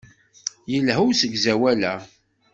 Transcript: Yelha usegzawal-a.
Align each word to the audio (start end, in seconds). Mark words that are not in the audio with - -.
Yelha 0.71 0.95
usegzawal-a. 1.07 1.93